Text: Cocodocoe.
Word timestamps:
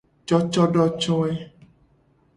Cocodocoe. 0.27 1.31